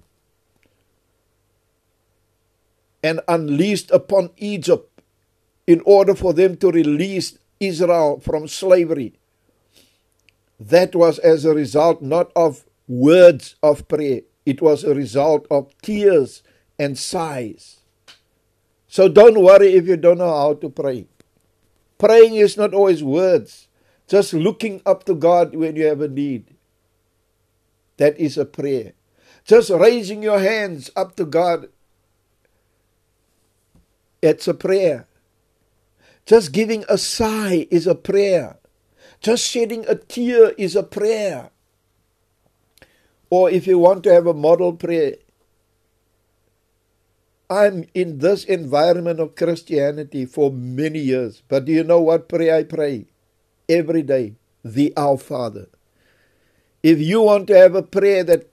and 3.04 3.20
unleashed 3.28 3.92
upon 3.92 4.30
Egypt 4.38 5.01
in 5.68 5.82
order 5.86 6.16
for 6.16 6.34
them 6.34 6.56
to 6.58 6.72
release 6.72 7.38
Israel 7.60 8.20
from 8.20 8.48
slavery. 8.48 9.13
That 10.60 10.96
was 10.96 11.20
as 11.20 11.46
a 11.46 11.54
result 11.54 12.01
not 12.01 12.32
of 12.36 12.66
words 12.88 13.56
of 13.63 13.88
prayer, 13.88 14.22
it 14.45 14.62
was 14.62 14.83
a 14.83 14.95
result 14.95 15.45
of 15.50 15.74
tears 15.81 16.43
and 16.79 16.98
sighs. 16.98 17.81
So 18.88 19.07
don't 19.07 19.41
worry 19.41 19.74
if 19.74 19.88
you 19.88 19.98
don't 19.98 20.17
know 20.17 20.36
how 20.36 20.53
to 20.55 20.69
pray. 20.69 21.07
Praying 21.98 22.36
is 22.36 22.57
not 22.57 22.74
always 22.74 23.03
words, 23.03 23.67
just 24.07 24.33
looking 24.33 24.81
up 24.86 25.03
to 25.05 25.13
God 25.13 25.55
when 25.55 25.75
you 25.75 25.86
have 25.86 26.01
a 26.01 26.07
need. 26.07 26.55
That 27.98 28.19
is 28.19 28.38
a 28.38 28.45
prayer. 28.45 28.93
Just 29.45 29.69
raising 29.69 30.24
your 30.24 30.39
hands 30.39 30.89
up 30.95 31.15
to 31.17 31.25
God. 31.25 31.69
It's 34.21 34.48
a 34.48 34.53
prayer. 34.53 35.07
Just 36.25 36.51
giving 36.51 36.83
a 36.89 36.98
sigh 36.98 37.67
is 37.69 37.86
a 37.86 37.95
prayer. 37.95 38.57
Just 39.21 39.48
shedding 39.48 39.86
a 39.88 39.95
tear 39.95 40.50
is 40.57 40.75
a 40.75 40.83
prayer. 40.83 41.50
Or 43.32 43.50
if 43.50 43.66
you 43.66 43.80
want 43.80 44.04
to 44.04 44.14
have 44.14 44.28
a 44.28 44.34
model 44.36 44.74
prayer, 44.74 45.16
I'm 47.50 47.86
in 47.94 48.20
this 48.20 48.44
environment 48.46 49.20
of 49.20 49.36
Christianity 49.36 50.26
for 50.26 50.52
many 50.52 51.00
years. 51.00 51.42
But 51.48 51.66
do 51.66 51.72
you 51.72 51.84
know 51.84 52.02
what 52.02 52.30
prayer 52.30 52.56
I 52.58 52.64
pray? 52.64 53.08
Every 53.68 54.04
day. 54.04 54.36
The 54.64 54.94
Our 54.96 55.18
Father. 55.18 55.68
If 56.84 57.00
you 57.00 57.22
want 57.22 57.48
to 57.48 57.58
have 57.58 57.74
a 57.76 57.84
prayer 57.84 58.24
that 58.26 58.48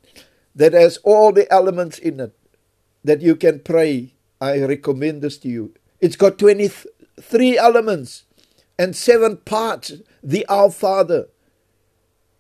that 0.55 0.73
has 0.73 0.97
all 0.99 1.33
the 1.33 1.51
elements 1.53 1.99
in 1.99 2.19
it 2.19 2.35
that 3.05 3.21
you 3.21 3.37
can 3.37 3.61
pray, 3.61 4.15
I 4.41 4.61
recommend 4.61 5.23
this 5.23 5.39
to 5.39 5.49
you. 5.49 5.75
It's 6.01 6.17
got 6.17 6.39
23 6.39 7.59
elements 7.59 8.25
and 8.79 8.97
seven 8.97 9.37
parts. 9.39 9.93
The 10.23 10.47
Our 10.47 10.71
Father. 10.71 11.29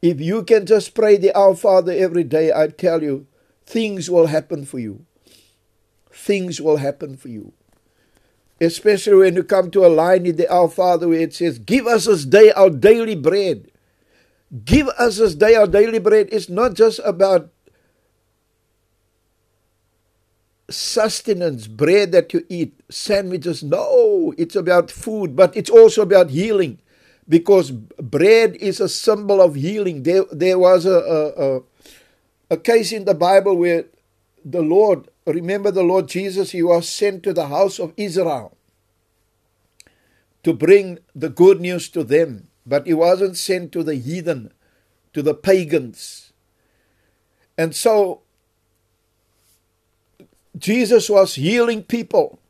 If 0.00 0.20
you 0.20 0.44
can 0.44 0.66
just 0.66 0.94
pray 0.94 1.16
the 1.16 1.36
Our 1.36 1.54
Father 1.56 1.92
every 1.92 2.24
day, 2.24 2.52
I 2.52 2.68
tell 2.68 3.02
you, 3.02 3.26
things 3.66 4.10
will 4.10 4.26
happen 4.26 4.64
for 4.64 4.78
you. 4.78 5.04
Things 6.12 6.60
will 6.60 6.76
happen 6.76 7.16
for 7.16 7.28
you. 7.28 7.52
Especially 8.60 9.16
when 9.16 9.36
you 9.36 9.44
come 9.44 9.70
to 9.72 9.86
a 9.86 9.88
line 9.88 10.26
in 10.26 10.36
the 10.36 10.52
Our 10.52 10.68
Father 10.68 11.08
where 11.08 11.20
it 11.20 11.34
says, 11.34 11.58
Give 11.58 11.86
us 11.86 12.06
this 12.06 12.24
day 12.24 12.52
our 12.52 12.70
daily 12.70 13.14
bread. 13.16 13.70
Give 14.64 14.88
us 14.88 15.18
this 15.18 15.34
day 15.34 15.54
our 15.56 15.66
daily 15.66 15.98
bread 15.98 16.28
It's 16.32 16.48
not 16.48 16.74
just 16.74 17.00
about 17.04 17.50
sustenance, 20.70 21.66
bread 21.66 22.12
that 22.12 22.32
you 22.32 22.44
eat, 22.48 22.80
sandwiches. 22.90 23.62
No, 23.62 24.34
it's 24.36 24.56
about 24.56 24.90
food, 24.90 25.34
but 25.34 25.56
it's 25.56 25.70
also 25.70 26.02
about 26.02 26.30
healing 26.30 26.78
because 27.28 27.70
bread 27.70 28.56
is 28.56 28.80
a 28.80 28.88
symbol 28.88 29.40
of 29.40 29.54
healing. 29.54 30.02
There, 30.02 30.24
there 30.32 30.58
was 30.58 30.86
a, 30.86 30.98
a, 30.98 31.56
a, 31.58 31.62
a 32.50 32.56
case 32.56 32.92
in 32.92 33.04
the 33.04 33.14
Bible 33.14 33.56
where 33.56 33.84
the 34.44 34.62
Lord, 34.62 35.08
remember 35.26 35.70
the 35.70 35.82
Lord 35.82 36.08
Jesus, 36.08 36.52
he 36.52 36.62
was 36.62 36.88
sent 36.88 37.22
to 37.24 37.32
the 37.32 37.48
house 37.48 37.78
of 37.78 37.92
Israel 37.96 38.56
to 40.42 40.52
bring 40.52 40.98
the 41.14 41.28
good 41.28 41.60
news 41.60 41.88
to 41.90 42.02
them. 42.02 42.48
But 42.64 42.86
he 42.86 42.94
wasn't 42.94 43.36
sent 43.36 43.72
to 43.72 43.82
the 43.82 43.96
heathen, 43.96 44.52
to 45.12 45.22
the 45.22 45.34
pagans. 45.34 46.32
And 47.56 47.74
so 47.74 48.22
Jesus 50.56 51.10
was 51.10 51.34
healing 51.34 51.82
people. 51.82 52.40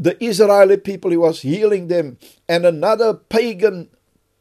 The 0.00 0.22
Israeli 0.24 0.78
people, 0.78 1.10
he 1.10 1.18
was 1.18 1.42
healing 1.42 1.88
them. 1.88 2.16
And 2.48 2.64
another 2.64 3.12
pagan 3.12 3.90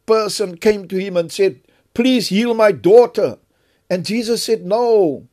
person 0.05 0.57
came 0.57 0.87
to 0.87 0.97
him 0.97 1.17
and 1.17 1.31
said, 1.31 1.59
Please 1.93 2.29
heal 2.29 2.53
my 2.53 2.71
daughter. 2.71 3.37
And 3.89 4.05
Jesus 4.05 4.43
said, 4.43 4.65
No, 4.65 5.27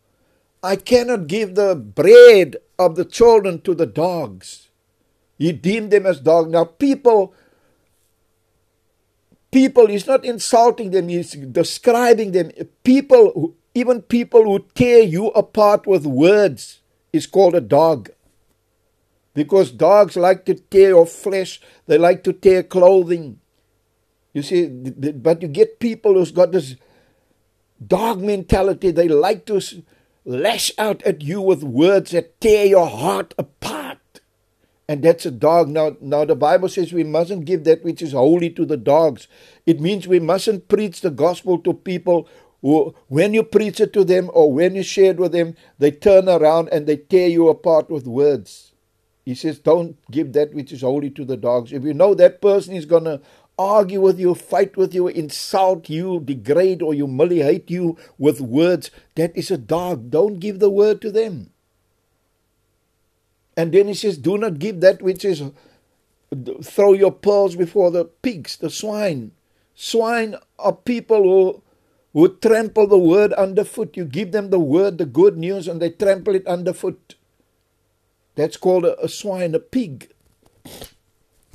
I 0.62 0.74
cannot 0.74 1.28
give 1.28 1.54
the 1.54 1.76
bread 1.76 2.56
of 2.76 2.96
the 2.96 3.04
children 3.04 3.60
to 3.62 3.74
the 3.74 3.86
dogs. 3.86 4.68
He 5.38 5.52
deemed 5.52 5.92
them 5.92 6.06
as 6.06 6.20
dogs. 6.20 6.50
Now, 6.50 6.64
people 6.64 7.32
people, 9.52 9.86
he's 9.86 10.06
not 10.06 10.24
insulting 10.24 10.90
them, 10.90 11.08
he's 11.08 11.32
describing 11.32 12.32
them. 12.32 12.50
People, 12.84 13.54
even 13.74 14.02
people 14.02 14.44
who 14.44 14.66
tear 14.74 15.02
you 15.02 15.28
apart 15.28 15.86
with 15.86 16.04
words, 16.04 16.80
is 17.12 17.26
called 17.26 17.54
a 17.54 17.60
dog. 17.62 18.10
Because 19.36 19.70
dogs 19.70 20.16
like 20.16 20.44
to 20.46 20.54
tear 20.54 20.88
your 20.88 21.06
flesh, 21.06 21.60
they 21.86 21.98
like 21.98 22.24
to 22.24 22.32
tear 22.32 22.64
clothing. 22.64 23.38
You 24.32 24.42
see, 24.42 24.66
but 24.66 25.42
you 25.42 25.48
get 25.48 25.78
people 25.78 26.14
who's 26.14 26.32
got 26.32 26.50
this 26.50 26.74
dog 27.86 28.20
mentality, 28.20 28.90
they 28.90 29.06
like 29.06 29.46
to 29.46 29.60
lash 30.24 30.72
out 30.76 31.02
at 31.02 31.22
you 31.22 31.40
with 31.40 31.62
words 31.62 32.10
that 32.10 32.40
tear 32.40 32.66
your 32.66 32.88
heart 32.88 33.32
apart 33.38 33.98
and 34.88 35.02
that's 35.02 35.26
a 35.26 35.30
dog. 35.30 35.68
Now, 35.68 35.96
now 36.00 36.24
the 36.24 36.36
Bible 36.36 36.68
says 36.68 36.92
we 36.92 37.04
mustn't 37.04 37.44
give 37.44 37.64
that 37.64 37.84
which 37.84 38.02
is 38.02 38.12
holy 38.12 38.50
to 38.50 38.64
the 38.64 38.76
dogs. 38.76 39.26
It 39.64 39.80
means 39.80 40.06
we 40.06 40.20
mustn't 40.20 40.68
preach 40.68 41.00
the 41.00 41.10
gospel 41.10 41.58
to 41.60 41.74
people 41.74 42.28
who, 42.62 42.94
when 43.08 43.34
you 43.34 43.42
preach 43.42 43.80
it 43.80 43.92
to 43.94 44.04
them 44.04 44.30
or 44.32 44.52
when 44.52 44.74
you 44.74 44.82
share 44.82 45.10
it 45.10 45.18
with 45.18 45.32
them, 45.32 45.56
they 45.78 45.90
turn 45.90 46.28
around 46.28 46.68
and 46.70 46.86
they 46.86 46.96
tear 46.96 47.28
you 47.28 47.48
apart 47.48 47.90
with 47.90 48.06
words. 48.06 48.65
He 49.26 49.34
says, 49.34 49.58
don't 49.58 49.98
give 50.08 50.32
that 50.34 50.54
which 50.54 50.72
is 50.72 50.82
holy 50.82 51.10
to 51.10 51.24
the 51.24 51.36
dogs. 51.36 51.72
If 51.72 51.82
you 51.82 51.92
know 51.92 52.14
that 52.14 52.40
person 52.40 52.76
is 52.76 52.86
going 52.86 53.04
to 53.04 53.20
argue 53.58 54.00
with 54.00 54.20
you, 54.20 54.36
fight 54.36 54.76
with 54.76 54.94
you, 54.94 55.08
insult 55.08 55.90
you, 55.90 56.20
degrade 56.20 56.80
or 56.80 56.94
humiliate 56.94 57.68
you 57.68 57.98
with 58.18 58.40
words, 58.40 58.92
that 59.16 59.36
is 59.36 59.50
a 59.50 59.58
dog. 59.58 60.10
Don't 60.10 60.38
give 60.38 60.60
the 60.60 60.70
word 60.70 61.00
to 61.02 61.10
them. 61.10 61.50
And 63.56 63.72
then 63.72 63.88
he 63.88 63.94
says, 63.94 64.16
Do 64.16 64.38
not 64.38 64.60
give 64.60 64.80
that 64.80 65.02
which 65.02 65.24
is, 65.24 65.42
throw 66.62 66.92
your 66.92 67.10
pearls 67.12 67.56
before 67.56 67.90
the 67.90 68.04
pigs, 68.04 68.56
the 68.56 68.70
swine. 68.70 69.32
Swine 69.74 70.36
are 70.56 70.72
people 70.72 71.22
who, 71.24 71.62
who 72.12 72.36
trample 72.36 72.86
the 72.86 72.98
word 72.98 73.32
underfoot. 73.32 73.96
You 73.96 74.04
give 74.04 74.30
them 74.30 74.50
the 74.50 74.60
word, 74.60 74.98
the 74.98 75.06
good 75.06 75.36
news, 75.36 75.66
and 75.66 75.82
they 75.82 75.90
trample 75.90 76.36
it 76.36 76.46
underfoot. 76.46 77.16
That's 78.36 78.56
called 78.56 78.84
a, 78.84 78.98
a 79.02 79.08
swine, 79.08 79.54
a 79.54 79.58
pig. 79.58 80.12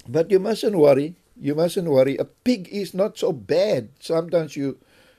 But 0.08 0.30
you 0.30 0.40
mustn't 0.40 0.76
worry. 0.76 1.16
You 1.40 1.56
mustn't 1.56 1.88
worry. 1.88 2.18
A 2.18 2.26
pig 2.26 2.68
is 2.70 2.94
not 2.94 3.18
so 3.18 3.32
bad. 3.32 3.90
Sometimes 4.00 4.56
you 4.56 4.78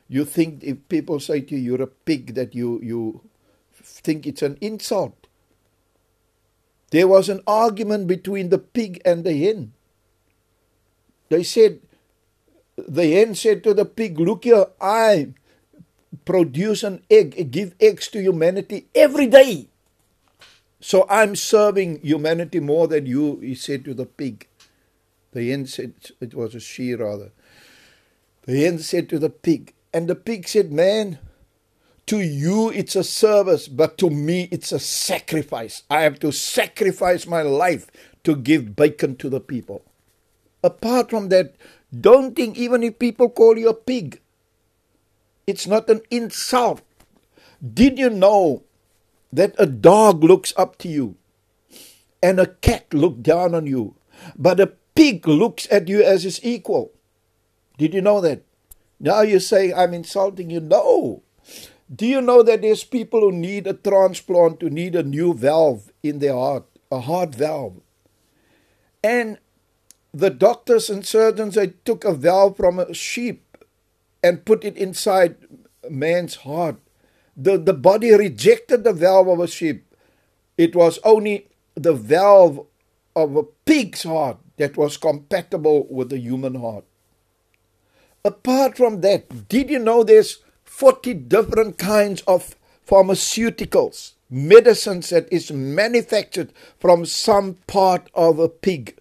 you 0.09 0.25
think 0.25 0.63
if 0.63 0.77
people 0.89 1.19
say 1.19 1.41
to 1.41 1.57
you 1.57 1.73
you're 1.73 1.83
a 1.83 1.87
pig 1.87 2.35
that 2.35 2.55
you 2.55 2.79
you 2.83 3.23
think 3.83 4.27
it's 4.27 4.43
an 4.43 4.59
insult. 4.61 5.27
There 6.91 7.09
was 7.09 7.31
an 7.31 7.41
argument 7.47 8.07
between 8.07 8.51
the 8.51 8.59
pig 8.59 9.01
and 9.05 9.25
the 9.25 9.33
hen. 9.33 9.73
They 11.31 11.43
said, 11.43 11.81
the 12.77 13.13
hen 13.13 13.35
said 13.35 13.65
to 13.65 13.73
the 13.73 13.87
pig, 13.87 14.21
Look 14.21 14.45
here, 14.45 14.67
I 14.79 15.33
produce 16.27 16.83
an 16.83 17.03
egg, 17.11 17.51
give 17.51 17.75
eggs 17.81 18.09
to 18.09 18.21
humanity 18.21 18.89
every 18.95 19.27
day. 19.27 19.72
So 20.83 21.07
I'm 21.09 21.37
serving 21.37 22.01
humanity 22.01 22.59
more 22.59 22.89
than 22.89 23.07
you, 23.07 23.39
he 23.39 23.55
said 23.55 23.85
to 23.85 23.95
the 23.95 24.05
pig. 24.05 24.49
The 25.31 25.49
hen 25.49 25.67
said, 25.67 25.95
it 26.21 26.35
was 26.35 26.57
a 26.57 26.61
she 26.61 26.93
rather. 26.95 27.31
The 28.47 28.65
hen 28.65 28.81
said 28.81 29.09
to 29.11 29.21
the 29.21 29.31
pig, 29.31 29.75
and 29.95 30.09
the 30.09 30.17
pig 30.17 30.49
said, 30.49 30.73
Man, 30.73 31.21
to 32.07 32.19
you, 32.19 32.71
it's 32.71 32.97
a 32.97 33.05
service, 33.05 33.69
but 33.69 33.97
to 33.99 34.11
me, 34.11 34.49
it's 34.51 34.73
a 34.73 34.81
sacrifice. 34.81 35.85
I 35.89 36.01
have 36.01 36.19
to 36.19 36.33
sacrifice 36.33 37.29
my 37.29 37.43
life 37.43 37.89
to 38.25 38.35
give 38.35 38.75
bacon 38.75 39.15
to 39.19 39.29
the 39.29 39.41
people. 39.41 39.85
Apart 40.65 41.11
from 41.11 41.29
that, 41.29 41.55
don't 41.99 42.35
think 42.35 42.59
even 42.59 42.83
if 42.83 42.99
people 42.99 43.31
call 43.31 43.57
you 43.57 43.69
a 43.69 43.75
pig, 43.75 44.21
it's 45.47 45.69
not 45.69 45.89
an 45.89 46.01
insult. 46.11 46.83
Did 47.63 48.01
you 48.01 48.11
know 48.11 48.65
that 49.33 49.55
a 49.59 49.67
dog 49.67 50.23
looks 50.23 50.53
up 50.57 50.77
to 50.79 50.89
you 50.89 51.17
and 52.23 52.39
a 52.39 52.47
cat 52.47 52.93
looks 52.93 53.23
down 53.23 53.55
on 53.55 53.67
you, 53.67 53.97
but 54.37 54.61
a 54.61 54.73
pig 54.95 55.27
looks 55.27 55.67
at 55.71 55.89
you 55.89 56.03
as 56.03 56.25
his 56.25 56.45
equal? 56.45 56.93
Did 57.79 57.95
you 57.95 58.01
know 58.01 58.21
that? 58.21 58.43
Now 59.01 59.23
you 59.23 59.41
say, 59.41 59.73
I'm 59.73 59.95
insulting 59.95 60.51
you. 60.51 60.61
No. 60.61 61.23
Do 61.95 62.07
you 62.07 62.21
know 62.21 62.43
that 62.43 62.63
there's 62.63 62.85
people 62.85 63.21
who 63.21 63.33
need 63.33 63.67
a 63.67 63.75
transplant, 63.75 64.63
who 64.63 64.71
need 64.71 64.95
a 64.95 65.03
new 65.03 65.35
valve 65.35 65.91
in 66.03 66.21
their 66.21 66.35
heart, 66.35 66.65
a 66.91 67.01
heart 67.01 67.35
valve? 67.35 67.81
And 69.03 69.39
the 70.13 70.31
doctors 70.31 70.89
and 70.89 71.05
surgeons, 71.05 71.57
they 71.57 71.69
took 71.85 72.05
a 72.05 72.15
valve 72.15 72.57
from 72.57 72.79
a 72.79 72.95
sheep 72.95 73.59
and 74.23 74.45
put 74.45 74.65
it 74.65 74.77
inside 74.77 75.37
a 75.85 75.91
man's 75.91 76.37
heart. 76.37 76.77
The, 77.37 77.59
the 77.59 77.73
body 77.73 78.13
rejected 78.13 78.85
the 78.85 78.93
valve 78.93 79.29
of 79.29 79.41
a 79.41 79.49
sheep. 79.49 79.95
It 80.59 80.77
was 80.77 80.99
only 81.05 81.49
the 81.75 81.95
valve 81.95 82.67
of 83.17 83.37
a 83.37 83.43
pig's 83.43 84.03
heart 84.03 84.39
that 84.57 84.77
was 84.77 84.97
compatible 84.97 85.87
with 85.91 86.11
the 86.11 86.19
human 86.19 86.55
heart. 86.57 86.85
Apart 88.25 88.77
from 88.77 89.01
that, 89.01 89.49
did 89.49 89.71
you 89.71 89.79
know 89.79 90.05
there's 90.05 90.39
40 90.65 91.15
different 91.15 91.79
kinds 91.79 92.23
of 92.23 92.55
pharmaceuticals, 92.87 94.13
medicines 94.31 95.11
that 95.11 95.33
is 95.33 95.51
manufactured 95.51 96.53
from 96.79 97.05
some 97.05 97.55
part 97.67 98.09
of 98.15 98.39
a 98.39 98.49
pig? 98.49 98.97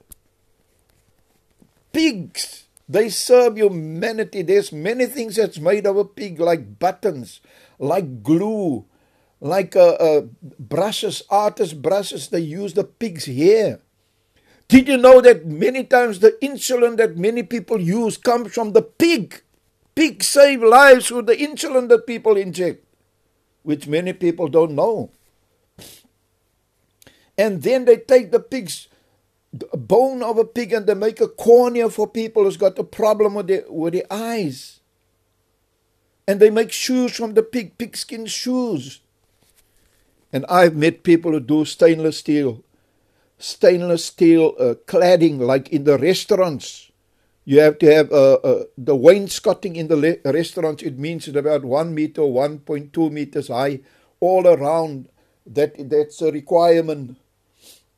Pigs, 1.94 2.66
they 2.90 3.10
serve 3.10 3.58
humanity. 3.58 4.42
There's 4.42 4.72
many 4.72 5.06
things 5.06 5.36
that's 5.36 5.60
made 5.60 5.86
of 5.86 5.98
a 5.98 6.06
pig, 6.06 6.40
like 6.40 6.80
buttons, 6.80 7.42
like 7.82 8.22
glue, 8.22 8.86
like 9.42 9.76
uh, 9.76 9.98
uh, 9.98 10.22
brushes, 10.60 11.24
artist 11.30 11.82
brushes. 11.82 12.30
They 12.30 12.40
use 12.40 12.74
the 12.74 12.86
pig's 12.86 13.26
hair. 13.26 13.82
Did 14.70 14.88
you 14.88 14.98
know 14.98 15.20
that 15.20 15.46
many 15.46 15.84
times 15.84 16.20
the 16.20 16.38
insulin 16.42 16.96
that 16.98 17.18
many 17.18 17.44
people 17.44 17.82
use 17.82 18.16
comes 18.16 18.54
from 18.54 18.72
the 18.72 18.82
pig? 18.82 19.42
Pigs 19.96 20.28
save 20.28 20.64
lives 20.64 21.12
with 21.12 21.26
the 21.26 21.36
insulin 21.36 21.90
that 21.90 22.08
people 22.08 22.38
inject, 22.38 22.86
which 23.64 23.88
many 23.88 24.14
people 24.14 24.48
don't 24.48 24.74
know. 24.74 25.12
And 27.38 27.64
then 27.64 27.86
they 27.86 27.98
take 27.98 28.32
the 28.32 28.40
pig's 28.40 28.88
bone 29.52 30.24
of 30.24 30.38
a 30.38 30.46
pig 30.46 30.72
and 30.72 30.86
they 30.88 30.94
make 30.94 31.20
a 31.20 31.28
cornea 31.28 31.90
for 31.90 32.08
people 32.08 32.44
who's 32.44 32.58
got 32.58 32.80
a 32.80 32.84
problem 32.84 33.34
with 33.34 33.48
their, 33.48 33.66
with 33.68 33.94
their 33.94 34.06
eyes. 34.10 34.81
And 36.32 36.40
they 36.40 36.50
make 36.50 36.72
shoes 36.72 37.14
from 37.14 37.34
the 37.34 37.44
pig, 37.44 37.78
pigskin 37.78 38.26
shoes. 38.26 39.02
And 40.32 40.46
I've 40.48 40.78
met 40.78 41.04
people 41.04 41.34
who 41.34 41.42
do 41.42 41.66
stainless 41.66 42.20
steel 42.20 42.64
stainless 43.38 44.06
steel 44.06 44.56
uh, 44.58 44.76
cladding 44.86 45.40
like 45.40 45.68
in 45.74 45.84
the 45.84 45.98
restaurants. 45.98 46.90
You 47.44 47.60
have 47.60 47.80
to 47.80 47.94
have 47.94 48.12
uh, 48.14 48.36
uh, 48.36 48.64
the 48.78 48.96
wainscoting 48.96 49.76
in 49.76 49.90
the 49.90 49.98
le- 49.98 50.32
restaurants. 50.32 50.84
It 50.84 50.98
means 50.98 51.28
it's 51.28 51.36
about 51.36 51.66
one 51.66 51.94
meter, 51.94 52.22
1.2 52.22 53.12
meters 53.12 53.50
high, 53.50 53.82
all 54.22 54.48
around. 54.48 55.10
That 55.46 55.90
That's 55.90 56.22
a 56.22 56.32
requirement 56.32 57.18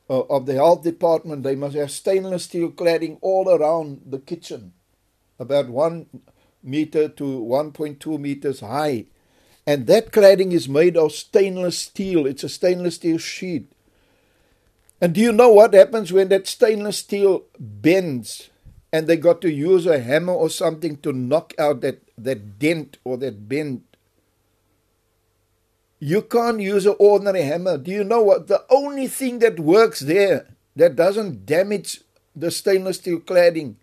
uh, 0.10 0.22
of 0.22 0.48
the 0.48 0.56
health 0.56 0.84
department. 0.84 1.44
They 1.44 1.56
must 1.56 1.76
have 1.76 1.92
stainless 1.92 2.46
steel 2.46 2.72
cladding 2.72 3.20
all 3.22 3.48
around 3.48 4.02
the 4.08 4.18
kitchen, 4.18 4.74
about 5.38 5.68
one 5.70 6.08
meter 6.64 7.08
to 7.10 7.24
1.2 7.24 8.20
meters 8.20 8.62
high. 8.62 9.06
And 9.66 9.88
that 9.88 10.12
cladding 10.12 10.52
is 10.52 10.68
made 10.68 10.98
of 10.98 11.14
stainless 11.14 11.80
steel. 11.80 12.26
It's 12.26 12.44
a 12.44 12.50
stainless 12.50 12.96
steel 12.96 13.18
sheet. 13.18 13.72
And 15.00 15.14
do 15.14 15.22
you 15.22 15.32
know 15.32 15.50
what 15.50 15.74
happens 15.74 16.14
when 16.14 16.30
that 16.30 16.48
stainless 16.48 17.00
steel 17.00 17.44
bends 17.60 18.50
and 18.92 19.08
they 19.08 19.18
got 19.18 19.42
to 19.42 19.52
use 19.52 19.86
a 19.86 20.00
hammer 20.00 20.34
or 20.34 20.50
something 20.50 20.98
to 20.98 21.12
knock 21.12 21.54
out 21.58 21.82
that, 21.82 22.02
that 22.18 22.60
dent 22.60 22.98
or 23.04 23.18
that 23.18 23.48
bend? 23.50 23.84
You 26.00 26.22
can't 26.22 26.60
use 26.60 26.86
an 26.86 26.96
ordinary 27.00 27.44
hammer. 27.44 27.78
Do 27.78 27.92
you 27.92 28.04
know 28.04 28.22
what? 28.22 28.48
The 28.48 28.64
only 28.70 29.08
thing 29.08 29.40
that 29.40 29.60
works 29.60 30.02
there 30.02 30.48
that 30.76 30.96
doesn't 30.96 31.46
damage 31.46 32.02
the 32.36 32.52
stainless 32.52 32.98
steel 32.98 33.20
cladding 33.20 33.76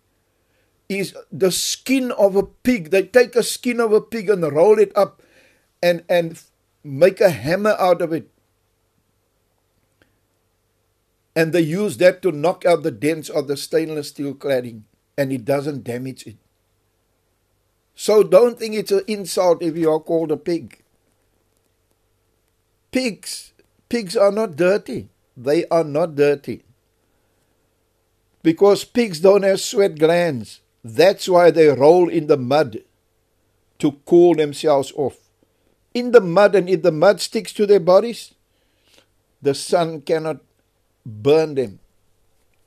is 0.91 1.15
the 1.33 1.51
skin 1.51 2.13
of 2.13 2.37
a 2.37 2.43
pig. 2.43 2.91
They 2.91 3.05
take 3.05 3.37
a 3.37 3.43
skin 3.43 3.81
of 3.81 3.93
a 3.93 4.01
pig 4.01 4.29
and 4.29 4.43
roll 4.43 4.79
it 4.79 4.93
up 4.97 5.23
and, 5.83 6.05
and 6.09 6.39
make 6.85 7.21
a 7.23 7.31
hammer 7.31 7.77
out 7.79 8.03
of 8.03 8.13
it 8.13 8.29
and 11.35 11.53
they 11.53 11.61
use 11.61 11.97
that 11.99 12.23
to 12.23 12.33
knock 12.33 12.67
out 12.67 12.83
the 12.83 12.91
dents 12.91 13.29
of 13.29 13.47
the 13.49 13.57
stainless 13.57 14.09
steel 14.09 14.35
cladding, 14.35 14.83
and 15.17 15.33
it 15.33 15.45
doesn't 15.45 15.85
damage 15.85 16.27
it. 16.27 16.37
So 17.95 18.23
don't 18.23 18.59
think 18.59 18.75
it's 18.75 18.93
an 18.93 19.03
insult 19.07 19.63
if 19.63 19.77
you 19.77 19.91
are 19.91 20.01
called 20.01 20.33
a 20.33 20.37
pig. 20.37 20.83
Pigs, 22.91 23.53
pigs 23.89 24.17
are 24.17 24.33
not 24.33 24.57
dirty. 24.57 25.09
They 25.37 25.67
are 25.69 25.85
not 25.85 26.15
dirty. 26.15 26.65
Because 28.43 28.85
pigs 28.85 29.21
don't 29.21 29.43
have 29.43 29.61
sweat 29.61 29.99
glands. 29.99 30.61
That's 30.83 31.29
why 31.29 31.51
they 31.51 31.69
roll 31.69 32.09
in 32.09 32.27
the 32.27 32.37
mud 32.37 32.83
to 33.79 33.93
cool 34.07 34.35
themselves 34.35 34.93
off. 34.97 35.19
In 35.93 36.13
the 36.13 36.21
mud, 36.21 36.55
and 36.55 36.69
if 36.69 36.83
the 36.83 36.93
mud 36.93 37.21
sticks 37.21 37.53
to 37.55 37.67
their 37.67 37.81
bodies, 37.81 38.35
the 39.43 39.55
sun 39.55 40.03
cannot 40.03 40.41
burn 41.05 41.55
them. 41.55 41.81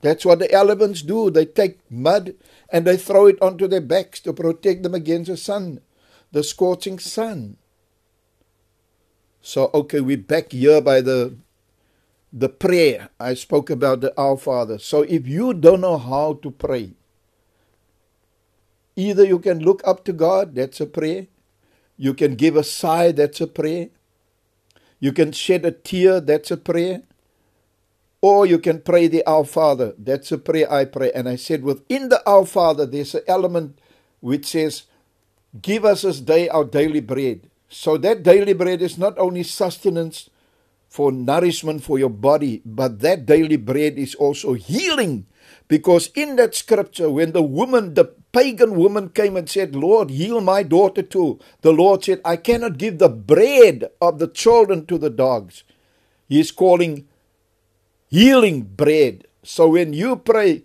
That's 0.02 0.26
what 0.26 0.38
the 0.38 0.52
elephants 0.52 1.00
do. 1.00 1.30
They 1.30 1.46
take 1.46 1.78
mud 1.90 2.34
and 2.68 2.86
they 2.86 2.98
throw 2.98 3.26
it 3.26 3.40
onto 3.40 3.66
their 3.66 3.80
backs 3.80 4.20
to 4.20 4.34
protect 4.34 4.82
them 4.82 4.94
against 4.94 5.30
the 5.30 5.36
sun, 5.36 5.80
the 6.30 6.42
scorching 6.42 6.98
sun. 6.98 7.56
So, 9.40 9.70
okay, 9.72 10.00
we're 10.00 10.18
back 10.18 10.52
here 10.52 10.80
by 10.80 11.00
the 11.00 11.36
the 12.32 12.48
prayer. 12.48 13.10
I 13.20 13.34
spoke 13.34 13.70
about 13.70 14.00
the 14.00 14.12
Our 14.18 14.36
Father. 14.36 14.78
So, 14.78 15.02
if 15.02 15.26
you 15.26 15.54
don't 15.54 15.80
know 15.80 15.96
how 15.96 16.34
to 16.42 16.50
pray, 16.50 16.92
either 18.96 19.24
you 19.24 19.38
can 19.38 19.60
look 19.60 19.82
up 19.86 20.04
to 20.06 20.12
God, 20.12 20.54
that's 20.54 20.80
a 20.80 20.86
prayer. 20.86 21.28
You 21.96 22.14
can 22.14 22.36
give 22.36 22.56
a 22.56 22.64
sigh, 22.64 23.12
that's 23.12 23.40
a 23.40 23.46
prayer. 23.46 23.88
You 25.00 25.12
can 25.12 25.32
shed 25.32 25.64
a 25.64 25.72
tear, 25.72 26.20
that's 26.20 26.50
a 26.50 26.56
prayer. 26.56 27.02
Or 28.22 28.46
you 28.46 28.58
can 28.58 28.80
pray 28.80 29.08
the 29.08 29.24
Our 29.26 29.44
Father. 29.44 29.94
That's 29.98 30.32
a 30.32 30.38
prayer 30.38 30.70
I 30.72 30.86
pray. 30.86 31.12
And 31.12 31.28
I 31.28 31.36
said, 31.36 31.62
within 31.62 32.08
the 32.08 32.22
Our 32.28 32.46
Father, 32.46 32.86
there's 32.86 33.14
an 33.14 33.22
element 33.28 33.78
which 34.20 34.46
says, 34.46 34.84
Give 35.62 35.84
us 35.84 36.02
this 36.02 36.20
day 36.20 36.48
our 36.48 36.64
daily 36.64 37.00
bread. 37.00 37.50
So 37.68 37.96
that 37.98 38.22
daily 38.22 38.52
bread 38.54 38.82
is 38.82 38.98
not 38.98 39.18
only 39.18 39.42
sustenance 39.42 40.30
for 40.88 41.12
nourishment 41.12 41.82
for 41.84 41.98
your 41.98 42.10
body, 42.10 42.62
but 42.64 43.00
that 43.00 43.26
daily 43.26 43.56
bread 43.56 43.98
is 43.98 44.14
also 44.16 44.54
healing. 44.54 45.26
Because 45.68 46.10
in 46.14 46.36
that 46.36 46.54
scripture, 46.54 47.10
when 47.10 47.32
the 47.32 47.42
woman, 47.42 47.94
the 47.94 48.14
pagan 48.34 48.74
woman 48.74 49.08
came 49.10 49.36
and 49.36 49.48
said, 49.48 49.76
Lord, 49.76 50.10
heal 50.10 50.40
my 50.40 50.64
daughter 50.64 51.02
too, 51.02 51.38
the 51.62 51.72
Lord 51.72 52.04
said, 52.04 52.20
I 52.24 52.36
cannot 52.36 52.78
give 52.78 52.98
the 52.98 53.08
bread 53.08 53.90
of 54.02 54.18
the 54.18 54.26
children 54.26 54.86
to 54.86 54.98
the 54.98 55.08
dogs. 55.08 55.62
He 56.28 56.40
is 56.40 56.50
calling 56.50 57.06
healing 58.08 58.62
bread. 58.62 59.28
So 59.44 59.68
when 59.68 59.92
you 59.92 60.16
pray, 60.16 60.64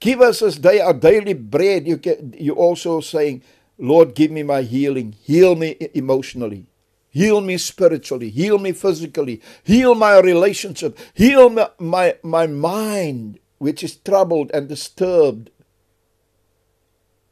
give 0.00 0.22
us 0.22 0.40
this 0.40 0.56
day 0.56 0.80
our 0.80 0.94
daily 0.94 1.34
bread, 1.34 1.86
you 1.86 1.98
can, 1.98 2.34
you're 2.38 2.56
also 2.56 3.00
saying, 3.00 3.42
Lord, 3.78 4.14
give 4.14 4.30
me 4.30 4.42
my 4.42 4.62
healing. 4.62 5.14
Heal 5.22 5.56
me 5.56 5.76
emotionally. 5.94 6.66
Heal 7.10 7.40
me 7.40 7.58
spiritually. 7.58 8.30
Heal 8.30 8.58
me 8.58 8.72
physically. 8.72 9.42
Heal 9.64 9.94
my 9.94 10.20
relationship. 10.20 10.98
Heal 11.12 11.50
my, 11.50 11.68
my, 11.78 12.16
my 12.22 12.46
mind, 12.46 13.40
which 13.58 13.82
is 13.82 13.96
troubled 13.96 14.50
and 14.54 14.68
disturbed. 14.68 15.50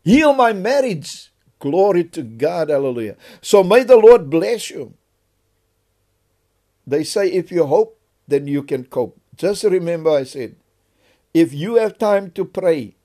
Heal 0.09 0.33
my 0.33 0.55
marriage. 0.55 1.31
Glory 1.59 2.05
to 2.17 2.23
God. 2.23 2.71
Hallelujah. 2.71 3.17
So 3.43 3.63
may 3.63 3.83
the 3.85 3.99
Lord 3.99 4.31
bless 4.31 4.71
you. 4.71 4.95
They 6.87 7.05
say 7.05 7.29
if 7.31 7.53
you 7.53 7.67
hope, 7.67 8.01
then 8.27 8.47
you 8.47 8.63
can 8.63 8.85
cope. 8.85 9.21
Just 9.37 9.65
remember, 9.65 10.11
I 10.11 10.25
said, 10.25 10.57
if 11.35 11.53
you 11.53 11.75
have 11.77 11.99
time 11.99 12.31
to 12.33 12.47
pray, 12.47 12.97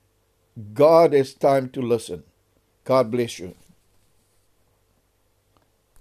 God 0.72 1.12
has 1.12 1.34
time 1.34 1.68
to 1.70 1.82
listen. 1.82 2.24
God 2.84 3.10
bless 3.10 3.38
you. 3.38 3.54